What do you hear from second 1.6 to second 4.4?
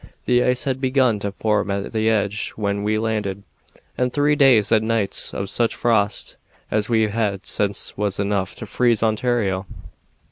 at the edge when we landed, and three